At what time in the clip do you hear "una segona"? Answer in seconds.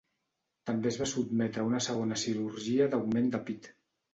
1.73-2.19